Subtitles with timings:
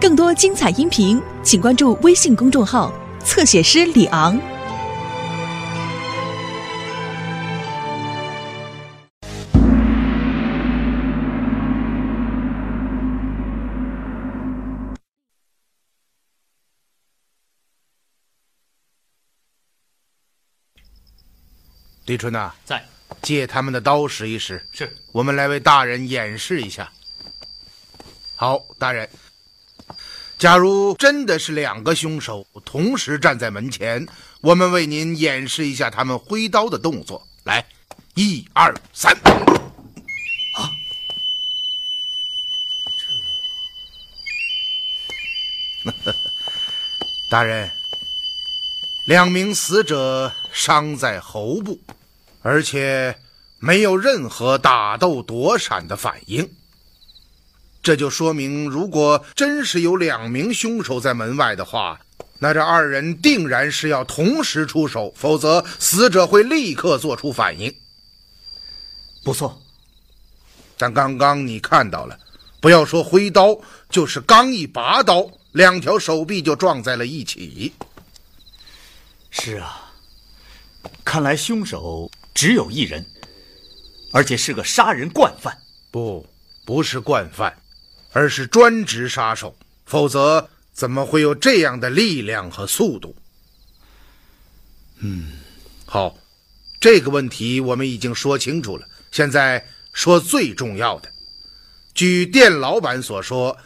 [0.00, 2.92] 更多精彩音频，请关注微信公众号
[3.24, 4.40] “侧写师李昂”。
[22.06, 22.82] 李春呐，在，
[23.20, 24.64] 借他们的刀使一使。
[24.72, 26.88] 是，我们来为大人演示一下。
[28.36, 29.06] 好，大人，
[30.38, 34.06] 假如真的是两个凶手同时站在门前，
[34.40, 37.26] 我们为您演示一下他们挥刀的动作。
[37.42, 37.66] 来，
[38.14, 39.12] 一二三。
[40.54, 40.70] 啊，
[46.04, 46.14] 这，
[47.28, 47.68] 大人，
[49.06, 51.80] 两名死者伤在喉部。
[52.42, 53.18] 而且
[53.58, 56.48] 没有任何打斗躲闪的反应，
[57.82, 62.00] 这就说明，如果真是有两名凶手在门外的话，
[62.38, 67.74] 那这二人定然是要同时出手，否则死者会立刻做出反应。
[69.24, 69.60] 不错，
[70.76, 72.18] 但刚刚你看到了，
[72.60, 77.72] 不要说挥刀，就是刚一拔刀，两条手臂就撞在了一起。
[79.30, 79.92] 是啊，
[81.04, 82.10] 看来凶手。
[82.34, 83.04] 只有一人，
[84.12, 85.58] 而且是个杀人惯犯。
[85.90, 86.24] 不，
[86.64, 87.52] 不是惯犯，
[88.12, 89.56] 而是专职杀手。
[89.86, 93.16] 否则，怎么会有这样的力量和速度？
[94.98, 95.32] 嗯，
[95.86, 96.16] 好，
[96.80, 98.86] 这个问题我们已经说清楚了。
[99.10, 101.10] 现在说最重要的。
[101.94, 103.56] 据店老板所说，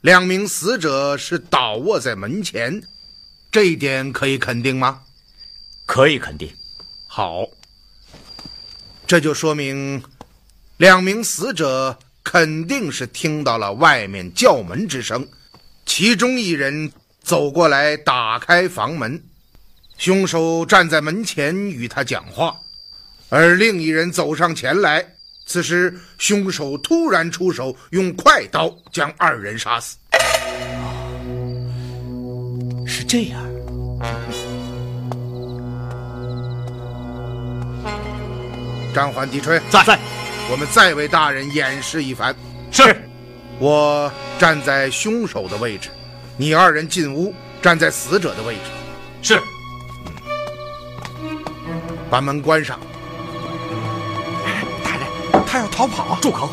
[0.00, 2.82] 两名死者是倒卧在门前，
[3.50, 5.02] 这一点可以肯定吗？
[5.86, 6.50] 可以肯定。
[7.06, 7.46] 好。
[9.06, 10.02] 这就说明，
[10.76, 15.26] 两名死者肯定是听到了外面叫门之声，
[15.86, 19.22] 其中一人走过来打开房门，
[19.96, 22.56] 凶手站在门前与他讲话，
[23.28, 25.04] 而另一人走上前来。
[25.46, 29.96] 此时，凶手突然出手，用快刀将二人杀死。
[32.86, 33.42] 是这样。
[38.94, 39.98] 张环、狄吹在，
[40.50, 42.34] 我们再为大人演示一番。
[42.72, 43.08] 是，
[43.60, 45.90] 我站在凶手的位置，
[46.36, 48.60] 你二人进屋，站在死者的位置。
[49.22, 49.40] 是，
[52.10, 52.80] 把门关上。
[54.82, 56.50] 大人，他要逃跑，住口！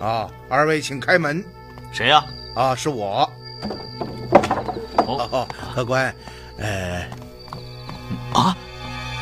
[0.00, 1.44] 啊，二位请开门。
[1.92, 2.24] 谁呀？
[2.56, 3.30] 啊，是我。
[5.06, 6.12] 哦，客官，
[6.58, 7.06] 呃，
[8.32, 8.56] 啊，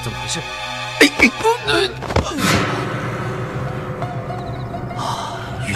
[0.02, 0.40] 怎么回事？
[0.40, 2.32] 啊，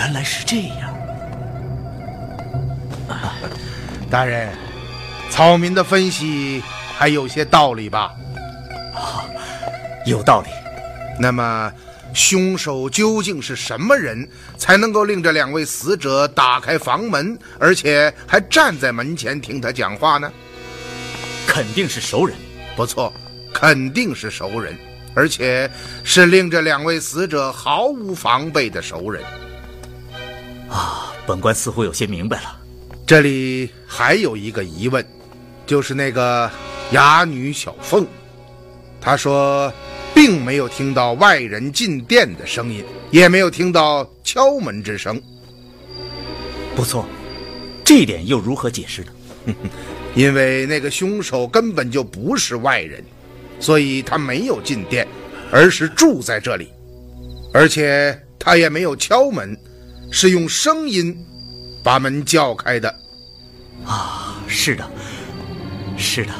[0.09, 0.97] 原来是这样。
[4.11, 4.49] 大人，
[5.29, 6.63] 草民的分析
[6.97, 8.15] 还有些道理吧？
[8.95, 9.29] 啊，
[10.07, 10.49] 有道理。
[11.21, 11.71] 那么，
[12.15, 14.27] 凶手究竟是什么人，
[14.57, 20.33] 才能够令这两位死者打开房门，而且还站在门前听他讲话呢？
[21.47, 22.35] 肯定是熟人。
[22.75, 23.13] 不错，
[23.53, 24.75] 肯定是熟人。
[25.15, 25.71] 而且
[26.03, 29.23] 是令这两位死者毫无防备的熟人，
[30.69, 31.12] 啊！
[31.27, 32.61] 本官似乎有些明白了。
[33.06, 35.05] 这里还有一个疑问，
[35.67, 36.51] 就是那个
[36.93, 38.06] 哑女小凤，
[39.01, 39.73] 她说
[40.15, 45.21] 并没有听到外人进店的声音，也没有听到敲门之声。
[46.75, 47.07] 不错，
[47.84, 49.12] 这一点又如何解释呢？
[50.15, 53.05] 因为那个凶手根本就不是外人。
[53.61, 55.05] 所以他没有进店，
[55.51, 56.69] 而是住在这里，
[57.53, 59.59] 而且他也没有敲门，
[60.11, 61.17] 是用声音
[61.83, 62.89] 把门叫开的。
[63.85, 64.89] 啊，是的，
[65.97, 66.33] 是的。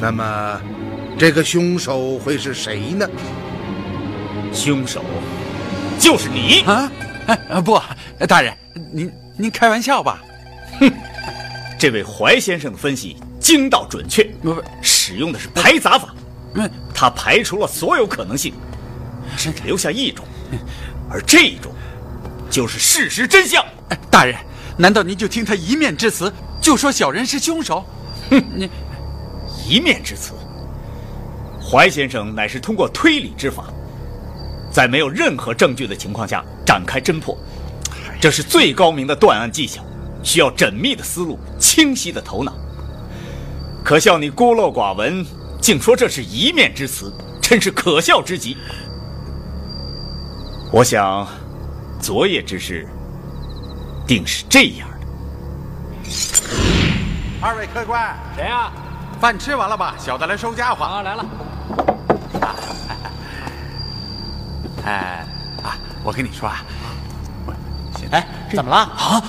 [0.00, 0.60] 那么，
[1.18, 3.08] 这个凶手会是谁呢？
[4.52, 5.04] 凶手
[5.98, 6.90] 就是你啊！
[7.26, 7.80] 哎，不，
[8.26, 8.56] 大人，
[8.92, 10.22] 您您开玩笑吧？
[10.80, 10.90] 哼，
[11.78, 13.16] 这位怀先生的分析。
[13.40, 16.14] 精到准确，不不，使用的是排杂法，
[16.54, 18.52] 嗯，他排除了所有可能性，
[19.34, 20.24] 只留下一种，
[21.10, 21.72] 而这一种，
[22.50, 23.64] 就是事实真相。
[24.10, 24.36] 大人，
[24.76, 27.84] 难道您就听他一面之词，就说小人是凶手？
[28.28, 28.68] 哼，你
[29.66, 30.32] 一面之词。
[31.62, 33.64] 怀先生乃是通过推理之法，
[34.72, 37.38] 在没有任何证据的情况下展开侦破，
[38.20, 39.84] 这是最高明的断案技巧，
[40.22, 42.52] 需要缜密的思路，清晰的头脑。
[43.84, 45.24] 可笑你孤陋寡闻，
[45.60, 48.56] 竟说这是一面之词，真是可笑之极。
[50.72, 51.26] 我想，
[52.00, 52.88] 昨夜之事，
[54.06, 54.96] 定是这样的。
[57.40, 58.72] 二位客官，谁呀？
[59.20, 59.94] 饭吃完了吧？
[59.98, 60.82] 小的来收家伙。
[60.84, 61.26] 啊，来了。
[64.84, 65.26] 哎
[65.62, 66.64] 啊，我跟你说啊，
[68.10, 68.76] 哎，怎么了？
[68.76, 69.22] 啊！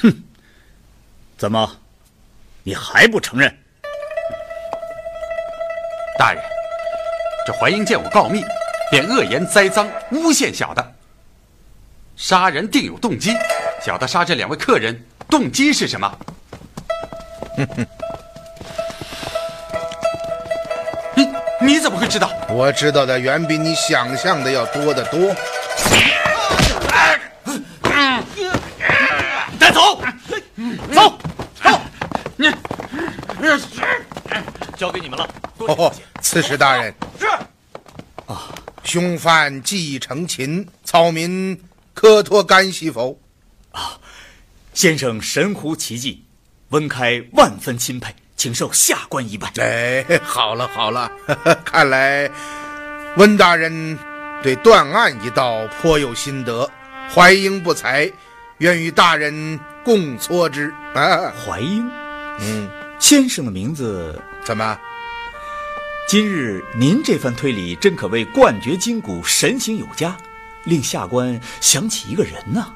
[0.00, 0.22] 哼
[1.36, 1.68] 怎么，
[2.64, 3.52] 你还不承认？
[6.18, 6.42] 大人，
[7.46, 8.44] 这怀英见我告密，
[8.90, 10.92] 便恶言栽赃，诬陷小的。
[12.14, 13.36] 杀人定有动机，
[13.84, 16.18] 小的杀这两位客人，动机是什么？
[21.14, 21.28] 你
[21.60, 22.30] 你怎么会知道？
[22.48, 25.34] 我知道的远比你想象的要多得多。
[29.58, 30.00] 带走，
[30.92, 31.18] 走，
[31.62, 31.80] 走，
[32.36, 32.50] 你，
[34.76, 35.28] 交给你们了。
[35.58, 35.92] 哦，
[36.32, 38.48] 刺史大人，是啊。
[38.84, 41.62] 凶犯既已成擒，草民
[41.92, 43.20] 可脱干系否？
[43.70, 44.00] 啊
[44.72, 46.24] 先生神乎其技，
[46.70, 49.52] 温开万分钦佩，请受下官一拜。
[49.58, 51.12] 哎，好了好了，
[51.66, 52.30] 看来
[53.18, 53.98] 温大人
[54.42, 56.66] 对断案一道颇有心得，
[57.14, 58.10] 怀英不才，
[58.56, 61.30] 愿与大人共搓之啊。
[61.44, 61.86] 怀英，
[62.40, 64.78] 嗯，先生的名字，怎么？
[66.12, 70.14] 今日您这番推理真可谓冠绝今古，神行有加，
[70.64, 72.70] 令下官想起一个人呐、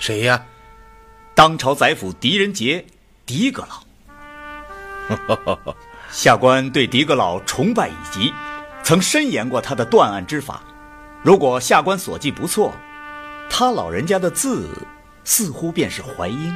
[0.00, 0.44] 谁呀？
[1.32, 2.84] 当朝宰辅狄仁杰，
[3.24, 3.64] 狄阁
[5.08, 5.76] 老。
[6.10, 8.34] 下官对狄阁老崇拜已极，
[8.82, 10.60] 曾深研过他的断案之法。
[11.22, 12.74] 如果下官所记不错，
[13.48, 14.68] 他老人家的字
[15.22, 16.52] 似乎便是淮英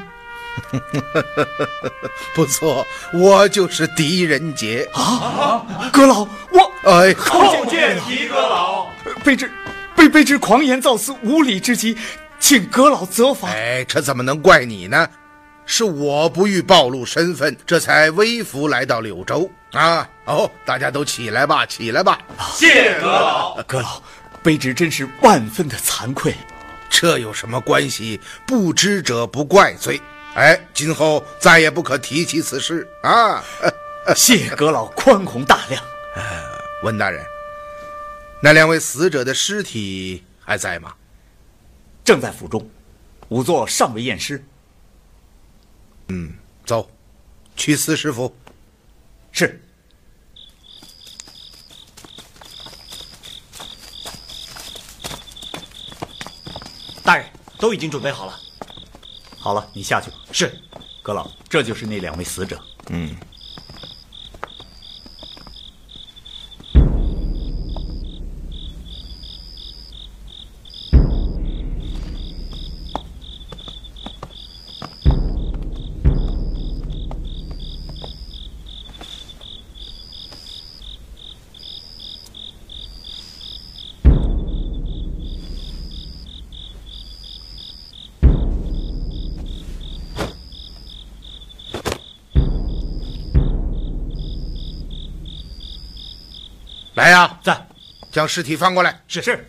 [2.35, 4.89] 不错，我就是狄仁杰。
[4.93, 5.65] 啊！
[5.93, 6.21] 阁老，
[6.51, 8.87] 我哎，叩见狄阁老，
[9.25, 9.51] 卑职
[9.97, 11.97] 卑卑职狂言造次，无礼之极，
[12.39, 13.49] 请阁老责罚。
[13.49, 15.09] 哎，这怎么能怪你呢？
[15.67, 20.09] 是我不欲暴露身份，这才微服来到柳州啊！
[20.25, 22.19] 哦，大家都起来吧，起来吧。
[22.55, 24.03] 谢阁老，阁老，
[24.43, 26.35] 卑职真是万分的惭愧。
[26.89, 28.21] 这有什么关系？
[28.45, 30.01] 不知者不怪罪。
[30.35, 33.45] 哎，今后再也不可提起此事啊！
[34.17, 35.83] 谢阁老宽宏大量。
[36.83, 37.25] 温大人，
[38.43, 40.95] 那两位死者的尸体还在吗？
[42.05, 42.69] 正在府中，
[43.29, 44.43] 仵作尚未验尸。
[46.09, 46.33] 嗯
[46.65, 46.91] 走，
[47.55, 48.35] 去司师府。
[49.33, 49.61] 是。
[57.05, 57.27] 大人
[57.59, 58.39] 都已经准备好了。
[59.51, 60.17] 好了，你下去吧。
[60.31, 60.63] 是。
[61.03, 62.57] 阁老，这就是那两位死者。
[62.89, 63.17] 嗯，
[96.95, 97.67] 来呀，在。
[98.21, 99.01] 将尸体翻过来。
[99.09, 99.47] 是是。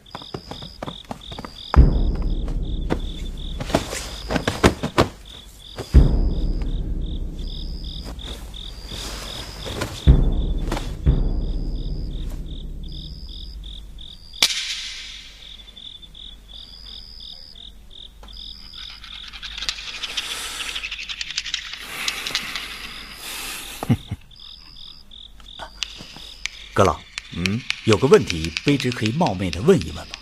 [26.74, 26.98] 阁老，
[27.36, 30.16] 嗯，有个问题，卑职可以冒昧的问一问吗？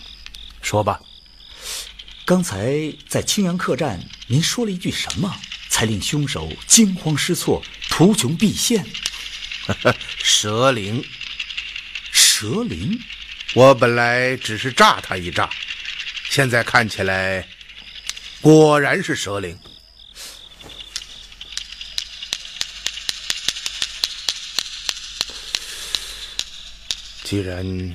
[0.62, 1.00] 说吧。
[2.26, 5.34] 刚才在青阳客栈，您说了一句什么，
[5.70, 8.86] 才令凶手惊慌失措、图穷匕现？
[10.22, 11.02] 蛇灵，
[12.12, 13.00] 蛇灵？
[13.54, 15.50] 我本来只是诈他一诈，
[16.30, 17.48] 现在看起来，
[18.42, 19.58] 果然是蛇灵。
[27.30, 27.94] 既然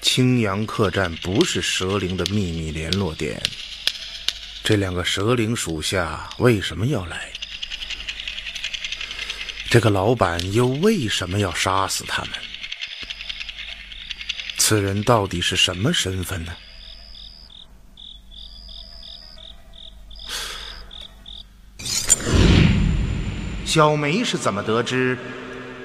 [0.00, 3.42] 青阳客栈不是蛇灵的秘密联络点，
[4.62, 7.32] 这两个蛇灵属下为什么要来？
[9.68, 12.30] 这个老板又为什么要杀死他们？
[14.56, 16.56] 此人到底是什么身份呢？
[23.64, 25.18] 小梅是怎么得知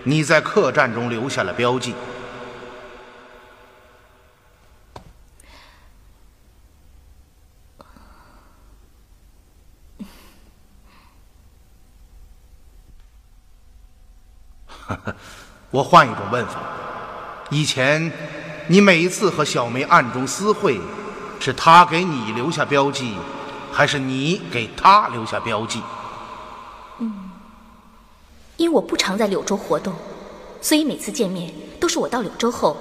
[0.04, 1.96] 你在客栈中留下了标记？
[15.72, 16.60] 我换一种问法：
[17.50, 18.12] 以前
[18.68, 20.80] 你每一次和小梅暗中私会，
[21.40, 23.16] 是她给你留下标记，
[23.72, 25.82] 还是你给她留下标记？
[27.00, 27.32] 嗯
[28.58, 29.94] 因为我不常在柳州活动，
[30.62, 32.78] 所以每次见面都是我到柳州后，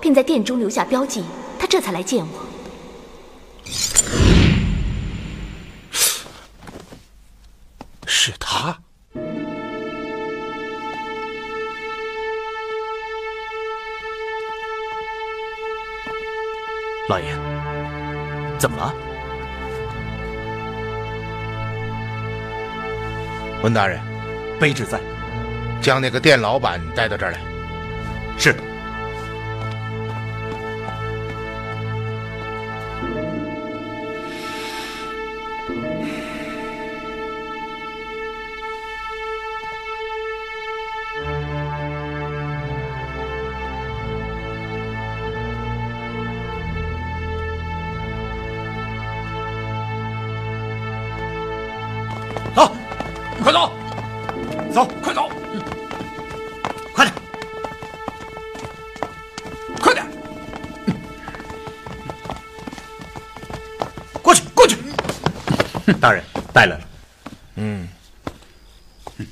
[0.00, 1.24] 便在店中留下标记，
[1.58, 4.03] 她这才来见我。
[17.14, 17.26] 老爷，
[18.58, 18.92] 怎么了？
[23.62, 24.00] 温大人，
[24.60, 24.98] 卑职在。
[25.80, 27.38] 将那个店老板带到这儿来。
[28.36, 28.52] 是。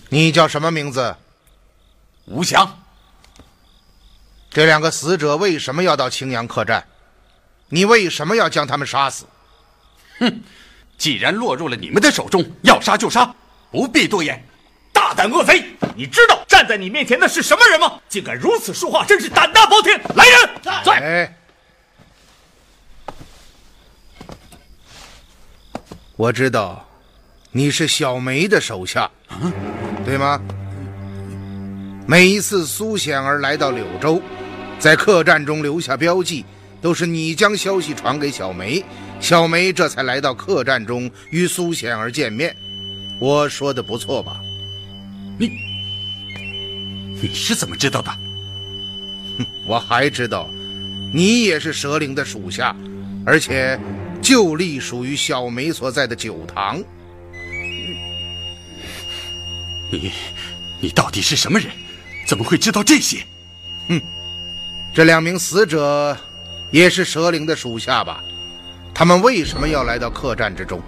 [0.09, 1.17] 你叫什么名字？
[2.27, 2.83] 吴翔，
[4.51, 6.85] 这两个死者为什么要到青阳客栈？
[7.69, 9.27] 你为什么要将他们杀死？
[10.19, 10.43] 哼
[10.99, 13.35] 既然落入了你们的手中，要杀就杀，
[13.71, 14.47] 不必多言。
[14.93, 15.75] 大胆恶贼！
[15.97, 17.99] 你知道站在你面前的是什么人吗？
[18.09, 20.01] 竟敢如此说话，真是胆大包天！
[20.15, 20.51] 来人，
[20.85, 20.93] 在。
[21.01, 21.37] 哎，
[26.15, 26.87] 我知道
[27.55, 29.11] 你是小梅的手下，
[30.07, 30.41] 对吗？
[32.07, 34.23] 每一次苏显儿来到柳州，
[34.79, 36.47] 在客栈中留下标记，
[36.81, 38.83] 都是你将消息传给小梅，
[39.21, 42.57] 小梅这才来到客栈中与苏显儿见面。
[43.21, 44.41] 我说的不错吧？
[45.39, 45.51] 你
[47.21, 48.11] 你是怎么知道的？
[49.37, 50.49] 哼我还知道，
[51.13, 52.75] 你也是蛇灵的属下，
[53.27, 53.79] 而且
[54.23, 56.83] 就隶属于小梅所在的酒堂。
[59.93, 60.11] 你，
[60.81, 61.71] 你到底是什么人？
[62.27, 63.25] 怎么会知道这些？
[64.95, 66.17] 这两名死者
[66.71, 68.23] 也是蛇灵的属下吧？
[68.95, 70.81] 他们为什么要来到客栈之中？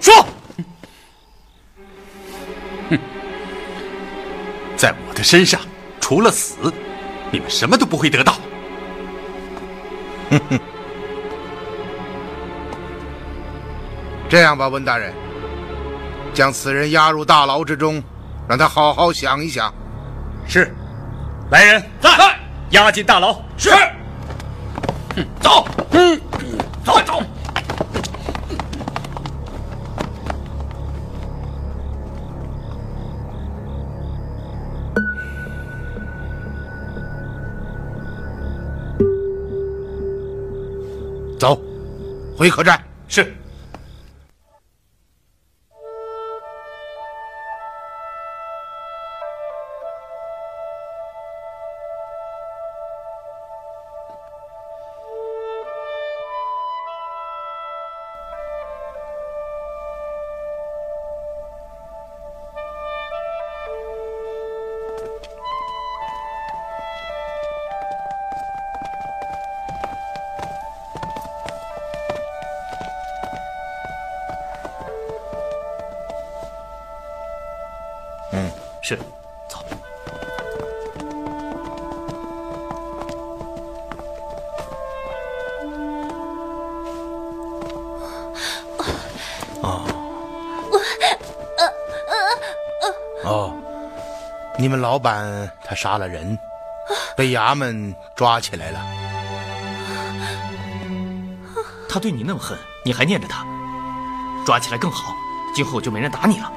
[0.00, 0.26] 说，
[2.90, 2.98] 哼
[4.76, 5.60] 在我的身上，
[6.00, 6.72] 除了死，
[7.30, 8.38] 你们什么都不会得到。
[14.28, 15.12] 这样吧，温大人，
[16.32, 18.02] 将此人押入大牢之中，
[18.48, 19.72] 让他好好想一想。
[20.46, 20.74] 是。
[21.50, 22.10] 来人，在，
[22.70, 23.40] 押进大牢。
[23.56, 23.70] 是。
[25.40, 26.20] 走，嗯，
[26.84, 27.22] 走，走。
[41.38, 41.60] 走，
[42.36, 42.83] 回客栈。
[94.64, 96.38] 你们老板他杀了人，
[97.14, 98.80] 被衙门抓起来了。
[101.86, 103.44] 他对你那么恨，你还念着他，
[104.46, 105.14] 抓起来更好，
[105.54, 106.50] 今后就没人打你了。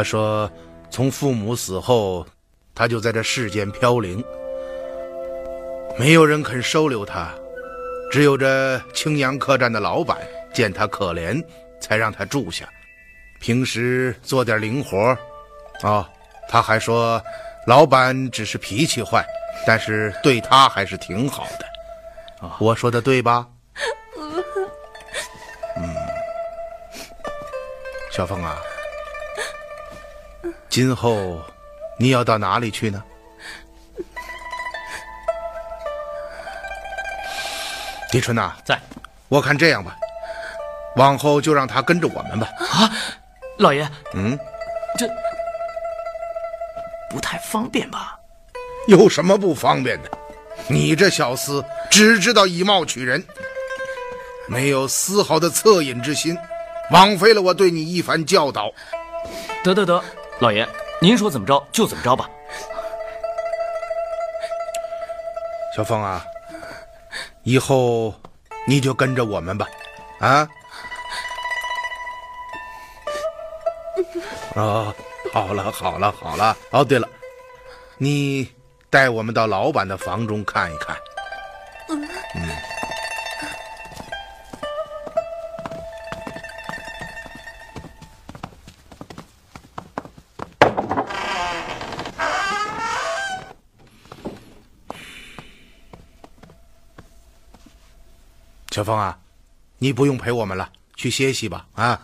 [0.00, 0.50] 他说
[0.88, 2.26] 从父母死后，
[2.74, 4.24] 他就在这世间飘零，
[5.98, 7.28] 没有人肯收留他，
[8.10, 10.16] 只有这青阳客栈的老板
[10.54, 11.38] 见他可怜，
[11.82, 12.66] 才让他住下。
[13.40, 15.14] 平时做点零活
[15.82, 16.08] 哦，
[16.48, 17.22] 他还说，
[17.66, 19.22] 老板只是脾气坏，
[19.66, 22.50] 但是对他还是挺好的。
[22.58, 23.46] 我说的对吧？
[25.76, 25.94] 嗯，
[28.10, 28.58] 小凤啊，
[30.70, 31.40] 今后
[31.98, 33.02] 你要到哪里去呢？
[38.12, 38.80] 狄春呐，在。
[39.28, 39.96] 我看这样吧，
[40.96, 42.48] 往后就让他跟着我们吧。
[42.58, 42.90] 啊，
[43.58, 44.38] 老爷，嗯，
[44.96, 45.08] 这
[47.10, 48.18] 不太方便吧？
[48.86, 50.10] 有什么不方便的？
[50.68, 53.24] 你这小厮只知道以貌取人，
[54.48, 56.36] 没有丝毫的恻隐之心，
[56.90, 58.70] 枉费了我对你一番教导。
[59.62, 60.02] 得得得，
[60.40, 60.66] 老爷，
[61.00, 62.28] 您说怎么着就怎么着吧。
[65.76, 66.24] 小凤啊，
[67.42, 68.14] 以后
[68.66, 69.68] 你就跟着我们吧，
[70.18, 70.48] 啊？
[74.56, 74.94] 哦，
[75.30, 76.56] 好了好了好了。
[76.70, 77.06] 哦，对了，
[77.98, 78.50] 你
[78.88, 80.96] 带我们到老板的房中看一看。
[98.80, 99.18] 小峰啊，
[99.76, 102.00] 你不用陪我们了，去歇息吧，啊。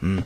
[0.00, 0.22] 嗯。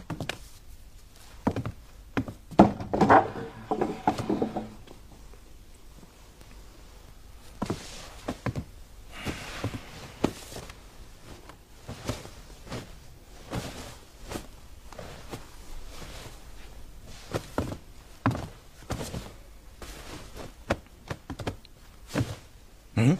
[23.00, 23.16] 嗯，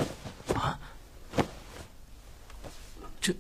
[0.57, 0.77] 啊，
[3.21, 3.33] 这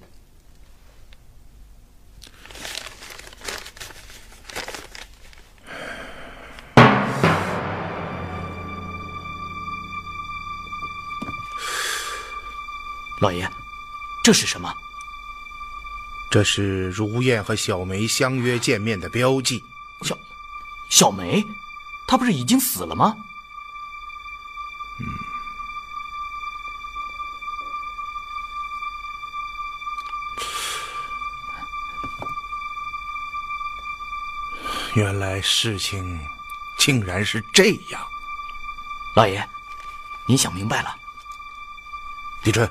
[13.21, 13.51] 老爷，
[14.29, 14.77] 这是什么？
[16.31, 19.65] 这是如燕和小梅相约见面的标记。
[20.03, 20.19] 小
[20.91, 21.43] 小梅，
[22.07, 23.17] 她不是已经死了吗？
[25.01, 25.07] 嗯
[34.95, 36.21] 原来事情
[36.77, 38.07] 竟然是这样，
[39.17, 39.49] 老爷，
[40.27, 40.95] 您想明白了。
[42.43, 42.71] 李春，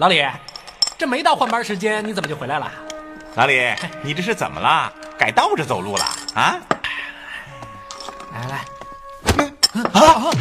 [0.00, 0.26] 老李，
[0.96, 2.72] 这没到换班时间，你怎么就回来了？
[3.34, 3.60] 老李，
[4.02, 4.90] 你这是怎么了？
[5.18, 6.58] 改倒着走路了啊？
[8.32, 8.64] 来来，
[9.92, 10.00] 啊！
[10.00, 10.32] 啊！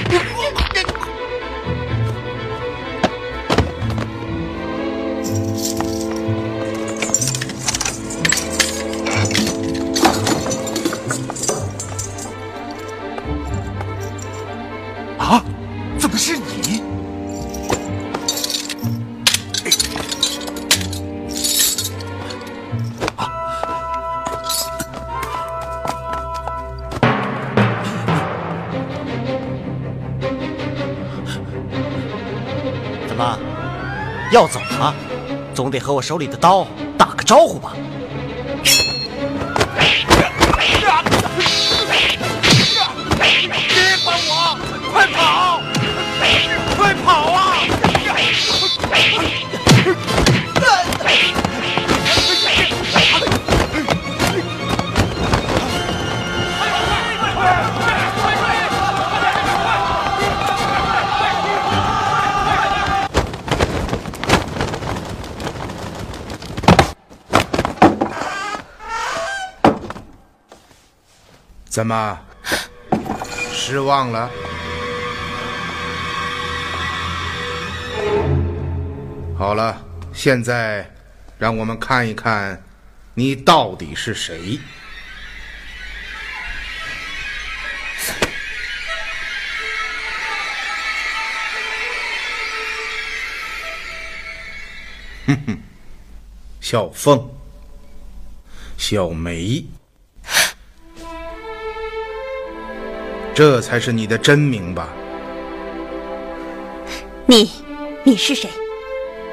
[35.79, 36.67] 得和我手里的刀。
[71.89, 72.19] 么，
[73.51, 74.29] 失望了？
[79.35, 80.87] 好了，现在
[81.39, 82.61] 让我们看一看，
[83.15, 84.59] 你到底是谁。
[95.25, 95.57] 哼哼，
[96.61, 97.27] 小凤，
[98.77, 99.65] 小梅，
[103.39, 104.89] 这才是你的真名吧？
[107.25, 107.49] 你，
[108.03, 108.49] 你是谁？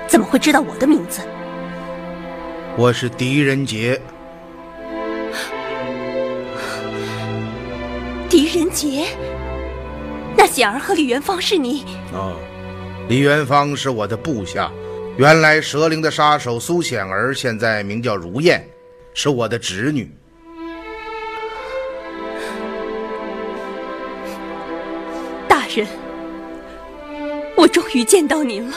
[0.07, 1.23] 怎么会知道我的名字？
[2.77, 4.01] 我是狄仁杰。
[8.29, 9.07] 狄仁杰？
[10.37, 11.85] 那显儿和李元芳是你？
[12.13, 12.37] 哦，
[13.09, 14.71] 李元芳是我的部下。
[15.17, 18.65] 原来蛇灵的杀手苏显儿，现在名叫如燕，
[19.15, 20.09] 是我的侄女。
[27.67, 28.77] 我终于见到您了。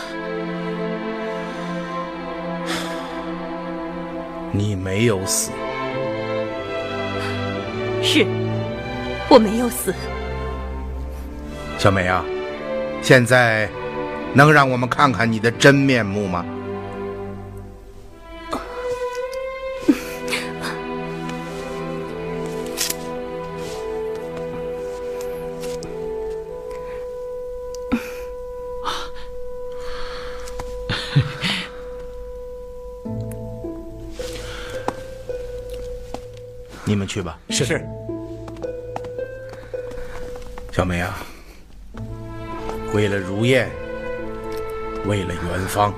[4.52, 5.52] 你没有死。
[8.02, 8.26] 是，
[9.30, 9.94] 我没有死。
[11.78, 12.26] 小美啊，
[13.04, 13.70] 现在。
[14.32, 16.46] 能让我们看看你的真面目吗？
[36.90, 37.38] 你们去吧。
[37.52, 37.80] 是是。
[40.72, 41.20] 小梅啊，
[42.96, 43.70] 为了如燕。
[45.06, 45.94] 为了元芳，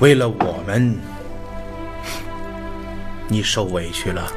[0.00, 0.94] 为了我们，
[3.28, 4.30] 你受委屈了。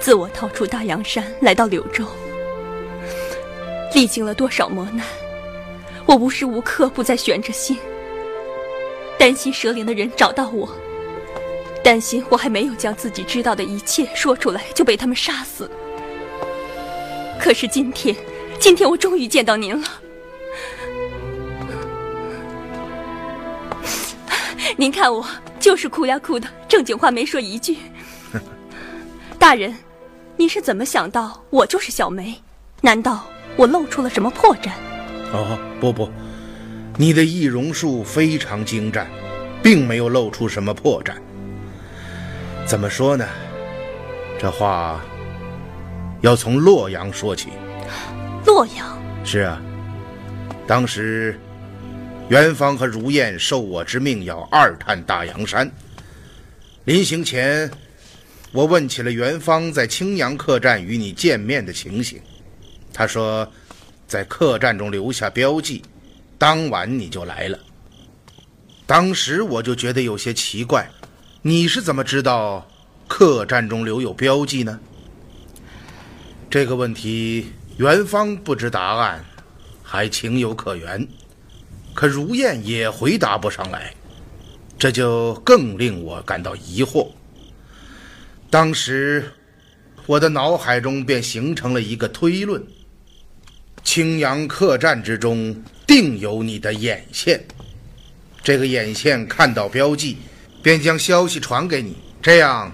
[0.00, 2.04] 自我逃出大洋山，来到柳州，
[3.94, 5.06] 历经了多少磨难，
[6.06, 7.78] 我无时无刻不在悬着心，
[9.16, 10.68] 担心蛇灵的人找到我，
[11.88, 15.70] 担心我还没有将自己知道的一切说出来就被他们杀死。
[17.40, 18.14] 可是今天，
[18.60, 19.88] 今天我终于见到您了。
[24.76, 25.26] 您看我
[25.58, 27.78] 就是哭呀哭的，正经话没说一句。
[29.38, 29.74] 大人，
[30.36, 32.38] 你是怎么想到我就是小梅？
[32.82, 33.24] 难道
[33.56, 34.68] 我露出了什么破绽？
[35.32, 36.10] 哦，不不，
[36.98, 39.08] 你的易容术非常精湛，
[39.62, 41.14] 并没有露出什么破绽。
[42.68, 43.26] 怎么说呢？
[44.38, 45.02] 这话
[46.20, 47.48] 要从洛阳说起。
[48.44, 49.00] 洛阳？
[49.24, 49.58] 是啊，
[50.66, 51.40] 当时。
[52.28, 55.72] 元芳和如燕受我之命要二探大洋山。
[56.84, 57.70] 临行前，
[58.52, 62.20] 我问起了元芳在青阳客栈与你见面的情形。
[62.92, 63.50] 他说，
[64.06, 65.82] 在客栈中留下标记，
[66.36, 67.58] 当晚你就来了。
[68.84, 70.86] 当时我就觉得有些奇怪，
[71.42, 72.68] 你是怎么知道
[73.06, 74.80] 客栈中留有标记呢？
[76.50, 79.24] 这个问题，元芳不知答案，
[79.84, 81.06] 还情有可原。
[81.94, 83.94] 可如燕也回答不上来，
[84.76, 87.08] 这就更令我感到疑惑。
[88.50, 89.32] 当时，
[90.06, 92.60] 我的脑海中便形成了一个推论：
[93.84, 97.46] 青阳客栈之中定有你的眼线。
[98.42, 100.16] 这个眼线看到标记，
[100.62, 102.72] 便将消息传给你，这样，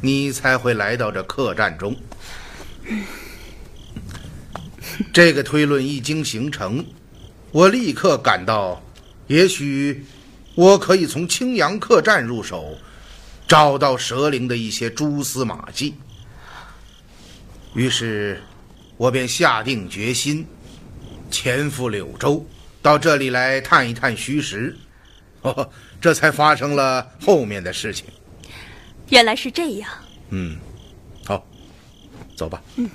[0.00, 1.96] 你才会来到这客栈中。
[5.12, 6.84] 这个推论一经形成。
[7.52, 8.82] 我立刻感到，
[9.28, 10.04] 也许
[10.54, 12.76] 我可以从青阳客栈入手，
[13.48, 15.94] 找到蛇灵的一些蛛丝马迹。
[17.72, 18.42] 于是，
[18.98, 20.46] 我便下定决心，
[21.30, 22.46] 前赴柳州，
[22.82, 24.76] 到这里来探一探虚实。
[25.46, 28.06] 哦， 这才发生了后面的事情。
[29.10, 29.88] 原来是这样。
[30.30, 30.56] 嗯，
[31.24, 31.46] 好，
[32.36, 32.60] 走吧。
[32.74, 32.90] 嗯。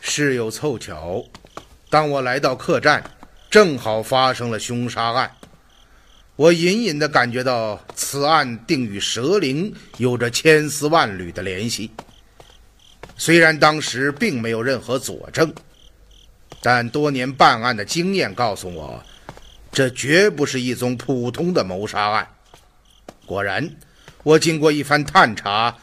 [0.00, 1.22] 事有凑巧，
[1.90, 3.04] 当我来到客栈，
[3.50, 5.30] 正好发生了凶杀案。
[6.36, 11.90] 我隐隐的感觉到此案定与蛇灵有着千丝万缕的联系。
[13.18, 15.54] 虽然当时并没有任何佐证，
[16.68, 19.00] 但多年办案的经验告诉我，
[19.70, 22.28] 这绝不是一宗普通的谋杀案。
[23.24, 23.76] 果然，
[24.24, 25.76] 我经过一番探查，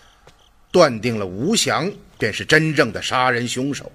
[0.73, 3.89] 断定了吴翔便是真正的杀人凶手。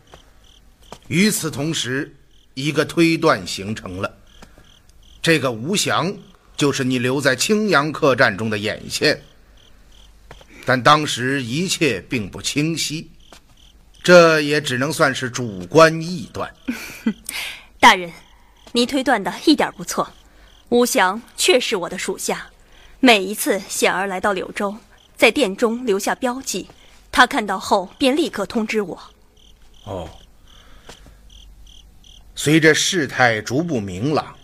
[1.09, 2.16] 与此同时，
[2.55, 4.16] 一个推断形成了：
[5.20, 6.16] 这个吴翔
[6.57, 9.20] 就是你留在青阳客栈中的眼线。
[10.64, 13.11] 但当时一切并不清晰，
[14.02, 16.54] 这也只能算是主观臆断。
[17.78, 18.12] 大人，
[18.72, 20.11] 你推断的一点不错，
[20.70, 22.50] 吴祥确是我的属下。
[23.00, 24.76] 每一次显儿来到柳州，
[25.16, 26.68] 在殿中留下标记，
[27.12, 29.00] 他看到后便立刻通知我。
[29.84, 30.08] 哦，
[32.34, 34.37] 随着事态逐步明朗，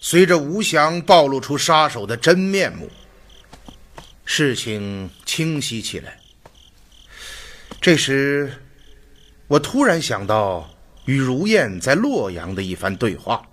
[0.00, 2.88] 随着吴祥暴露出杀手的真面目。
[4.24, 6.16] 事情清晰起来。
[7.82, 8.48] 这时，
[9.48, 10.70] 我突然想到
[11.06, 13.44] 与如燕在洛阳的一番对话。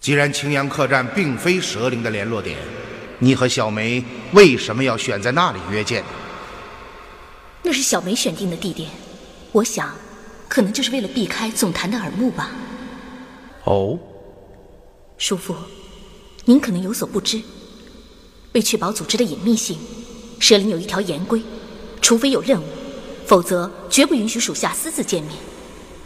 [0.00, 2.58] 既然青阳客栈并非蛇灵的联络点，
[3.20, 6.02] 你和小梅为什么要选在那里约见？
[7.62, 8.90] 那是小梅选定的地点，
[9.52, 9.94] 我想，
[10.48, 12.50] 可能就是为了避开总坛的耳目吧。
[13.62, 13.96] 哦，
[15.18, 15.54] 叔父。
[16.44, 17.40] 您可能有所不知，
[18.54, 19.78] 为确保组织的隐秘性，
[20.38, 21.42] 蛇灵有一条严规：
[22.00, 22.64] 除非有任务，
[23.26, 25.34] 否则绝不允许属下私自见面。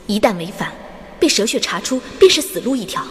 [0.07, 0.73] 一旦违反，
[1.19, 3.05] 被蛇血查出，便是死路一条。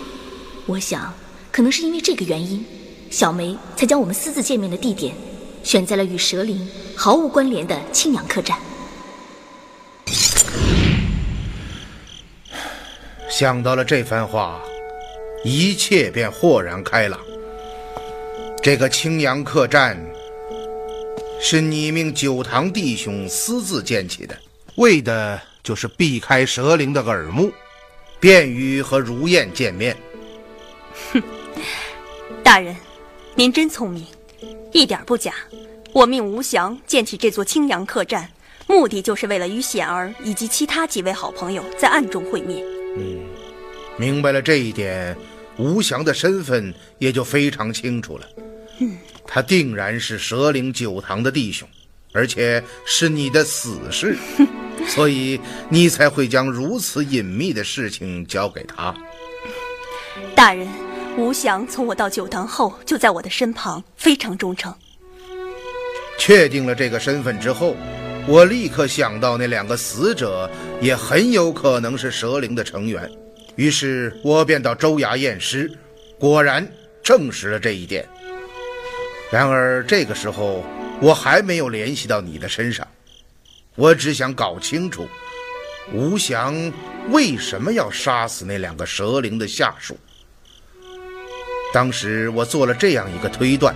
[0.66, 1.14] 我想，
[1.52, 2.66] 可能是因为这个原因，
[3.10, 5.16] 小梅才将我们私自见面的地点
[5.64, 8.58] 选在了与蛇灵毫无关联的青阳客栈。
[13.30, 14.60] 想到了这番话。
[15.46, 17.18] 一切便豁然开朗。
[18.62, 19.98] 这个青阳客栈
[21.42, 24.38] 是你命九堂弟兄私自建起的，
[24.76, 27.52] 为的就是避开蛇灵的耳目，
[28.20, 29.96] 便于和如燕见面。
[31.14, 31.24] 哼，
[32.44, 32.76] 大人，
[33.36, 34.06] 您真聪明，
[34.74, 35.34] 一点不假。
[35.94, 38.30] 我命吴翔建起这座青阳客栈，
[38.68, 42.64] 目的就是为了与显儿以及其他几位好朋友在暗中会面。
[42.98, 43.18] 嗯，
[43.98, 45.18] 明白了这一点。
[45.58, 48.26] 吴翔的身份也就非常清楚了，
[49.32, 51.70] 他定然是蛇灵九堂的弟兄，
[52.14, 54.18] 而且是你的死士，
[54.90, 55.40] 所以
[55.70, 58.92] 你才会将如此隐秘的事情交给他。
[60.34, 60.68] 大人，
[61.16, 64.74] 吴翔从我到九堂后就在我的身旁，非常忠诚。
[66.18, 67.76] 确定了这个身份之后，
[68.26, 70.50] 我立刻想到那两个死者
[70.82, 73.08] 也很有可能是蛇灵的成员。
[73.58, 75.72] 于是我便到州衙验尸，
[76.18, 76.68] 果然
[77.04, 78.10] 证实了这一点。
[79.32, 80.64] 然而这个时候
[81.02, 82.88] 我还没有联系到你的身上，
[83.76, 85.08] 我只想搞清楚
[85.94, 86.56] 吴祥
[87.10, 89.98] 为什么要杀死那两个蛇灵的下属。
[91.72, 93.76] 当时我做了这样一个推断：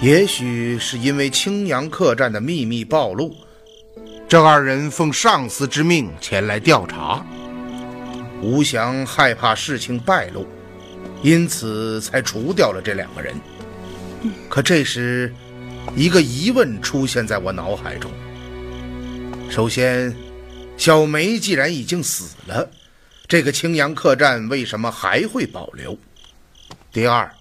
[0.00, 3.34] 也许是因为青阳客栈的秘密暴露，
[4.28, 7.24] 这二人奉上司之命前来调查。
[8.42, 10.46] 吴祥害怕事情败露，
[11.22, 13.34] 因此才除掉了这两个人。
[14.48, 15.32] 可这时，
[15.96, 18.10] 一个疑问出现在我脑海中。
[19.50, 20.14] 首先，
[20.76, 22.70] 小梅既然已经死了，
[23.26, 25.98] 这个青阳客栈为什么还会保留？
[26.92, 27.32] 第二，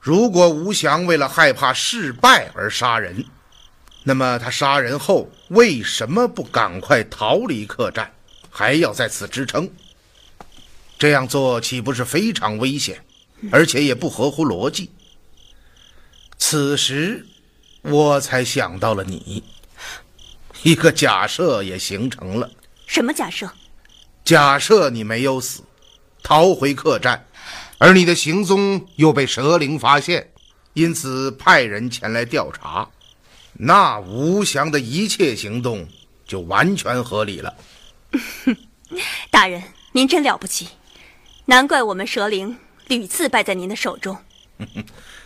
[0.00, 3.24] 如果吴祥为了害怕失败而杀人，
[4.04, 8.10] 那么他杀人后为什么不赶快逃离客栈，
[8.50, 9.70] 还要在此支撑？
[10.98, 13.04] 这样做岂不是非常危险，
[13.50, 14.90] 而且也不合乎逻辑？
[16.38, 17.26] 此时，
[17.82, 19.42] 我才想到了你，
[20.62, 22.50] 一个假设也形成了。
[22.86, 23.50] 什么假设？
[24.24, 25.62] 假设你没有死，
[26.22, 27.26] 逃回客栈，
[27.78, 30.30] 而你的行踪又被蛇灵发现，
[30.72, 32.88] 因此派人前来调查，
[33.54, 35.86] 那吴翔的一切行动
[36.26, 37.54] 就完全合理了。
[39.30, 40.68] 大人，您真了不起。
[41.46, 44.16] 难怪我们蛇灵屡次败在您的手中。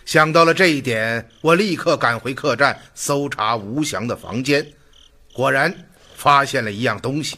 [0.05, 4.67] 想到了这一点，我立刻赶回客栈搜查吴翔的房间，
[5.33, 5.75] 果然
[6.15, 7.37] 发现了一样东西。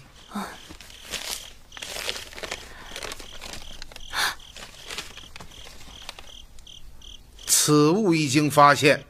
[7.46, 9.04] 此物一经发现，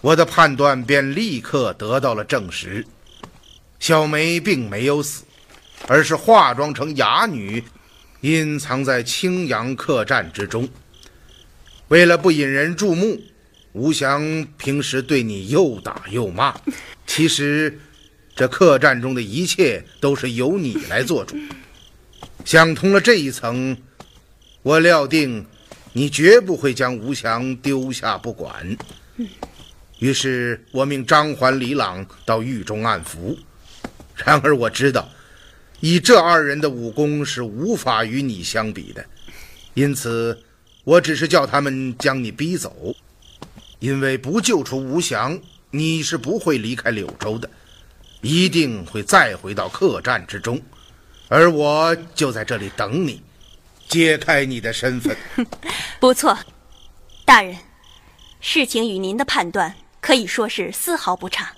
[0.00, 2.86] 我的判断便立刻得到了证实：
[3.78, 5.24] 小梅并没有死，
[5.86, 7.64] 而是化妆成哑女。
[8.22, 10.68] 隐藏在青阳客栈之中。
[11.90, 13.20] 为了不引人注目，
[13.72, 16.54] 吴祥平时对你又打又骂。
[17.04, 17.80] 其实，
[18.36, 21.36] 这客栈中的一切都是由你来做主。
[22.44, 23.76] 想通了这一层，
[24.62, 25.44] 我料定
[25.92, 28.76] 你绝不会将吴祥丢下不管。
[29.98, 33.36] 于是我命张环、李朗到狱中暗伏。
[34.14, 35.08] 然而我知道。
[35.80, 39.04] 以这二人的武功是无法与你相比的，
[39.74, 40.38] 因此，
[40.84, 42.94] 我只是叫他们将你逼走。
[43.78, 45.40] 因为不救出吴翔，
[45.70, 47.48] 你是不会离开柳州的，
[48.20, 50.60] 一定会再回到客栈之中，
[51.28, 53.22] 而我就在这里等你，
[53.88, 55.16] 揭开你的身份。
[55.98, 56.38] 不错，
[57.24, 57.56] 大人，
[58.40, 61.52] 事情与您的判断可以说是丝毫不差。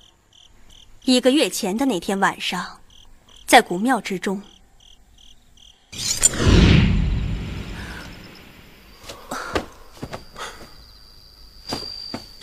[1.05, 2.79] 一个月前的那天晚上。
[3.45, 4.41] 在古庙之中，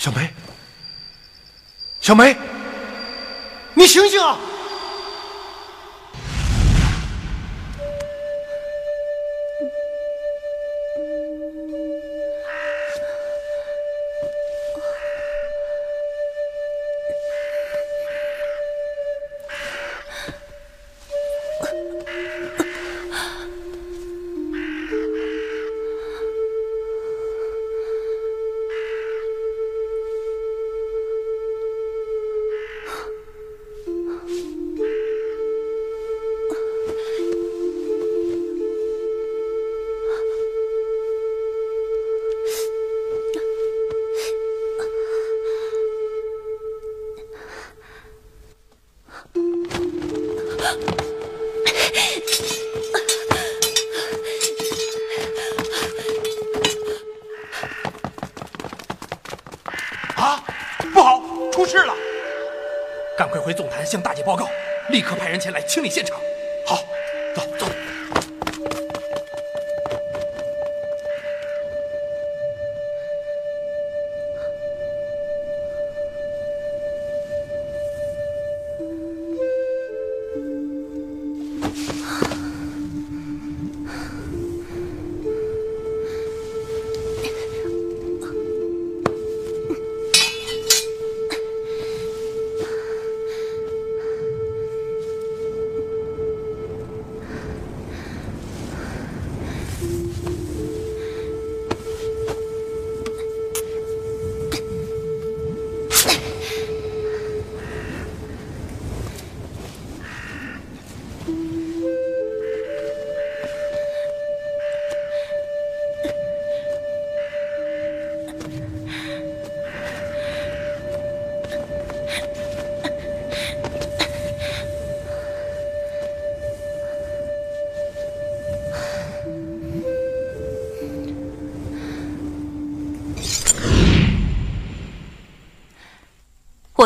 [0.09, 0.33] 小梅，
[2.01, 2.35] 小梅，
[3.75, 4.39] 你醒醒啊！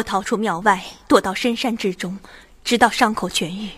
[0.04, 2.20] 逃出庙外，躲到深山之中，
[2.63, 3.70] 直到伤口痊愈。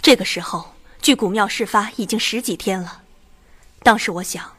[0.00, 3.02] 这个时候，距古庙事发已经十几天了。
[3.82, 4.50] 当时我想，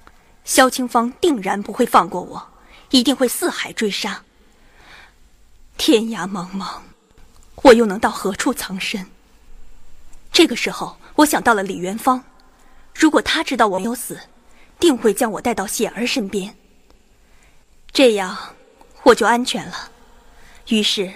[0.45, 2.47] 萧清芳定然不会放过我，
[2.91, 4.23] 一定会四海追杀。
[5.77, 6.79] 天涯茫茫，
[7.63, 9.05] 我又能到何处藏身？
[10.31, 12.23] 这个时候，我想到了李元芳，
[12.93, 14.19] 如果他知道我没有死，
[14.79, 16.55] 定会将我带到谢儿身边。
[17.91, 18.37] 这样，
[19.03, 19.91] 我就安全了。
[20.69, 21.09] 于是，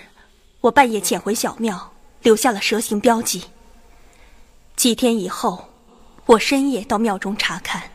[0.62, 3.44] 我半夜潜回小庙，留下了蛇形标记。
[4.78, 5.68] 几天以后，
[6.26, 7.91] 我深夜到庙中查看。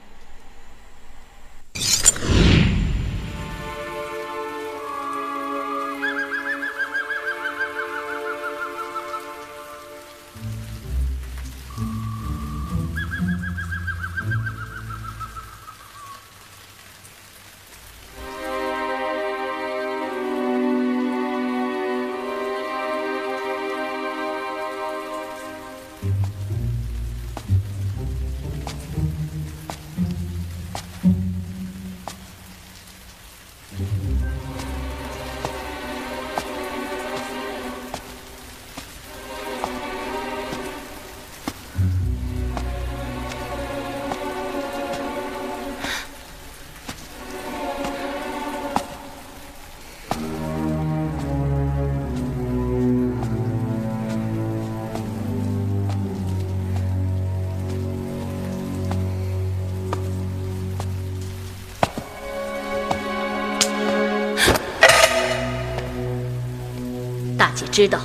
[67.56, 68.00] 姐知道，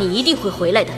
[0.00, 0.90] 你一定会回来的。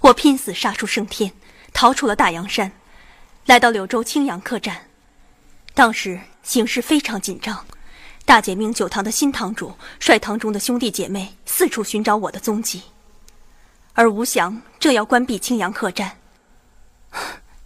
[0.00, 1.32] 我拼死杀出升天，
[1.72, 2.72] 逃出了大洋山，
[3.46, 4.88] 来到柳州青阳客栈。
[5.72, 7.64] 当时形势非常紧张，
[8.26, 12.82] 大姐命酒堂的新堂主率堂中的兄弟姐妹四处寻找我的踪迹，
[13.94, 16.18] 而吴翔正要关闭青阳客栈。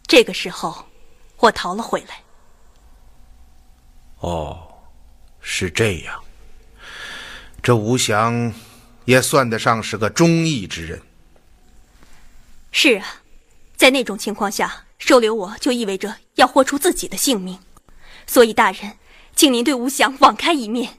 [0.06, 0.86] 这个时候，
[1.38, 2.20] 我逃了回来。
[4.20, 4.68] 哦，
[5.40, 6.22] 是这样。
[7.62, 8.52] 这吴翔
[9.04, 11.00] 也算得上是个忠义之人。
[12.72, 13.06] 是啊，
[13.76, 17.58] 在那种情况下，收留我就意味着要豁出自己的性命。
[18.26, 18.98] 所以，大人，
[19.34, 20.98] 请您对吴翔网开一面。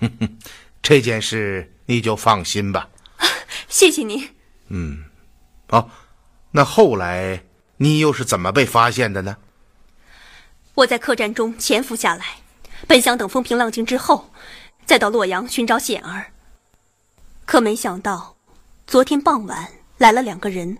[0.00, 0.38] 哼哼，
[0.82, 2.88] 这件事你就放心吧。
[3.70, 4.28] 谢谢您。
[4.68, 5.04] 嗯，
[5.68, 5.88] 哦，
[6.50, 7.44] 那后来
[7.78, 9.38] 你又是怎么被发现的呢？
[10.74, 12.24] 我在客栈中潜伏下来，
[12.86, 14.30] 本想等风平浪静之后，
[14.84, 16.32] 再到洛阳寻找显儿。
[17.46, 18.36] 可没想到，
[18.86, 19.68] 昨天傍晚
[19.98, 20.76] 来了两个人。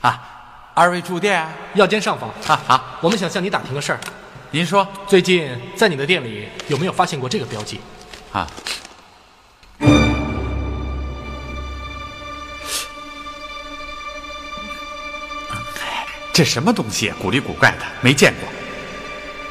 [0.00, 0.32] 啊。
[0.76, 2.28] 二位住店，药间上房。
[2.46, 4.00] 啊啊，我们想向你打听个事儿。
[4.50, 7.80] 您说，最近在你的店里有没有发现过这个标记？
[8.30, 8.46] 啊，
[16.36, 17.10] 这什么东西？
[17.18, 18.46] 古里古怪的，没见过。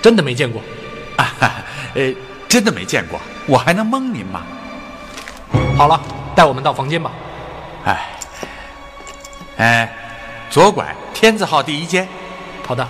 [0.04, 0.62] 真的没见过？
[1.18, 1.34] 啊，
[1.96, 2.14] 呃，
[2.48, 3.20] 真的没见过。
[3.48, 4.44] 我还能蒙您吗？
[5.76, 6.00] 好了，
[6.36, 7.12] 带我们到房间吧。
[7.86, 8.10] 哎，
[9.58, 9.96] 哎，
[10.52, 10.96] 左拐。
[11.12, 12.08] 天字号第一间，
[12.68, 12.88] 好的。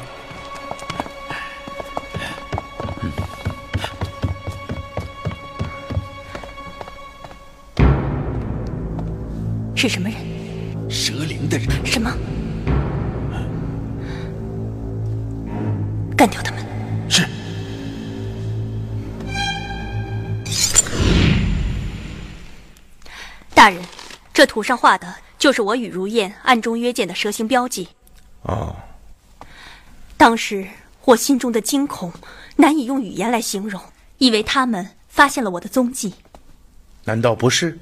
[24.55, 27.89] 图上画的就是我与如燕暗中约见的蛇形标记。
[28.43, 28.73] 哦，
[30.15, 30.65] 当时
[31.03, 32.13] 我心中的惊恐
[32.55, 33.81] 难以用语言来形容，
[34.17, 36.13] 以为他们发现了我的踪迹。
[37.03, 37.77] 难道不是？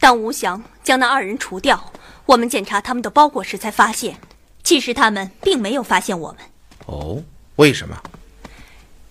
[0.00, 1.92] 当吴翔将那二人除掉，
[2.24, 4.16] 我们检查他们的包裹时，才发现，
[4.64, 6.38] 其实他们并没有发现我们。
[6.86, 7.22] 哦，
[7.56, 8.02] 为什么？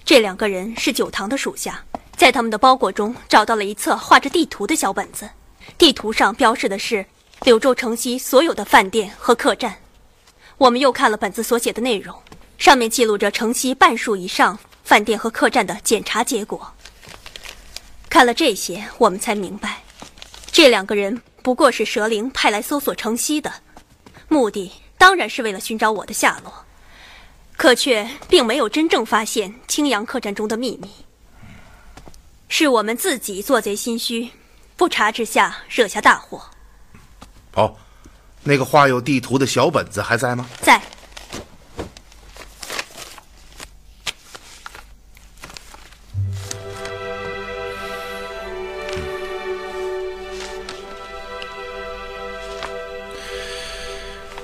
[0.03, 1.83] 这两个人是九堂的属下，
[2.17, 5.29] 在他们的包裹中找到了一册画着地图的小本子，
[5.77, 7.05] 地图上标示的是
[7.43, 9.75] 柳州城西所有的饭店和客栈。
[10.57, 12.15] 我们又看了本子所写的内容，
[12.57, 16.71] 上面记录着城西半数以上饭店和客栈的检查结果。
[18.09, 19.81] 看了这些，我们才明白，
[20.51, 23.51] 这两个人不过是蛇灵派来搜索城西的，
[24.27, 26.53] 目的当然是为了寻找我的下落，
[27.57, 30.89] 可却并没有真正发现青阳客栈中的秘密。
[32.49, 34.29] 是我们自己做贼心虚，
[34.81, 36.41] 不查之下惹下大祸。
[37.53, 37.71] 哦。
[38.43, 40.43] 那个画有地图的小本子还在吗？
[40.59, 40.81] 在。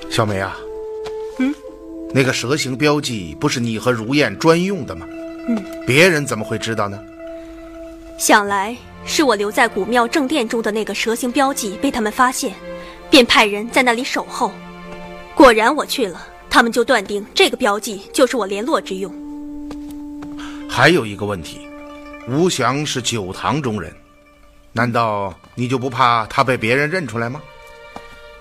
[0.08, 0.56] 小梅啊，
[1.40, 1.52] 嗯，
[2.14, 5.04] 那个蛇形标记不是你和如燕专用的吗？
[5.48, 6.96] 嗯，别人怎么会知道呢？
[8.18, 12.52] 想来是我留在古庙正殿中的那个蛇形标记被他们发现。
[13.10, 14.52] 便派人在那里守候，
[15.34, 19.10] 果然我去了，他们就断定这个标记就是我联络之用。
[20.68, 21.66] 还有一个问题，
[22.28, 23.90] 吴翔是酒堂中人，
[24.72, 27.40] 难道你就不怕他被别人认出来吗？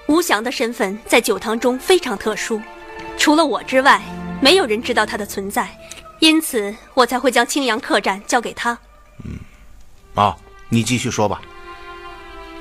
[0.08, 2.60] 吴翔的身份在酒堂中非常特殊，
[3.18, 4.02] 除了我之外，
[4.42, 5.70] 没有人知道他的存在，
[6.20, 8.78] 因此我才会将青阳客栈交给他。
[9.24, 9.32] 嗯，
[10.18, 10.36] 啊，
[10.68, 11.40] 你继续说吧。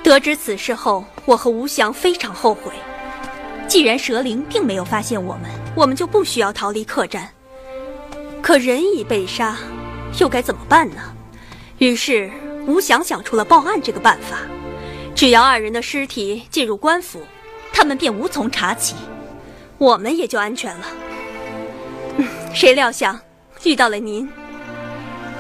[0.03, 2.71] 得知此事后，我和吴翔非常后悔。
[3.67, 7.29] 既然蛇灵并没有发现我们，我们就不需要逃离客栈。
[8.43, 9.57] 可人已被杀，
[10.21, 10.97] 又该怎么办呢？
[11.79, 12.31] 于是
[12.67, 14.39] 吴翔想出了报案这个办法。
[15.15, 17.23] 只要二人的尸体进入官府，
[17.73, 18.95] 他们便无从查起，
[19.79, 20.87] 我们也就安全了。
[22.55, 23.19] 谁料想
[23.65, 24.31] 遇到了您，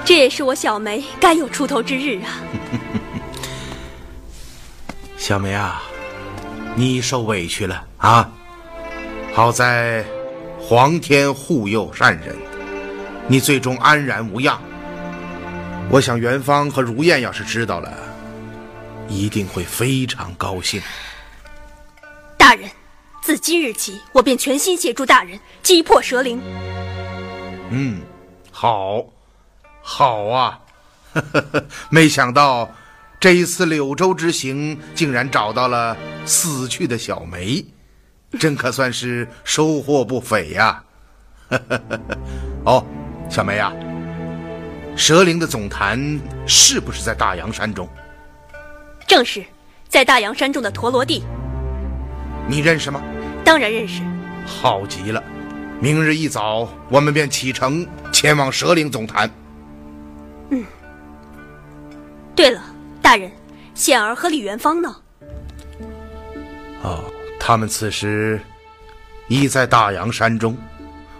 [0.07, 2.39] 这也是我小梅该有出头之日啊。
[5.19, 5.83] 小梅啊，
[6.77, 8.31] 你受委屈了啊！
[9.35, 10.05] 好在
[10.61, 12.37] 皇天护佑善人，
[13.27, 14.63] 你最终安然无恙。
[15.91, 17.93] 我想元芳和如燕要是知道了，
[19.09, 20.81] 一定会非常高兴。
[22.39, 22.71] 大人，
[23.23, 26.41] 自今日起，我便全心协助大人击破蛇灵。
[27.71, 28.01] 嗯，
[28.53, 29.05] 好，
[29.89, 30.59] 好啊！
[31.15, 31.23] 呵
[31.53, 32.69] 呵没想到。
[33.19, 37.65] 这一次柳州之行，竟然找到了死去的小梅，
[38.39, 40.85] 真可算是收获不菲呀！
[42.65, 42.85] 哦，
[43.31, 43.73] 小梅啊，
[44.95, 47.89] 蛇灵的总坛是不是在大洋山中？
[49.07, 49.43] 正是，
[49.89, 51.25] 在大洋山中的陀螺地。
[52.47, 53.01] 你认识吗？
[53.43, 54.03] 当然认识。
[54.45, 55.25] 好极了，
[55.81, 59.29] 明日一早我们便启程前往蛇灵总坛。
[62.37, 62.39] 嗯。
[62.39, 62.63] 对了，
[63.01, 63.33] 大人，
[63.75, 64.95] 显儿和李元芳呢？
[66.83, 67.03] 哦，
[67.41, 68.39] 他们此时
[69.27, 70.55] 已在大洋山中，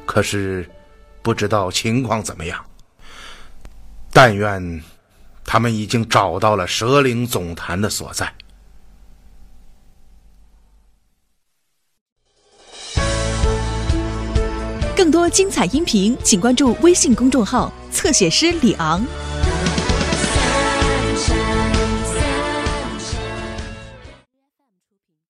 [0.05, 0.69] 可是
[1.23, 2.63] 不知道情况怎么样。
[4.13, 4.83] 但愿
[5.43, 8.31] 他们已经找到了蛇灵总坛的所在。
[14.95, 19.05] 更多精彩音频，请关注微信公众号“侧写师李昂”。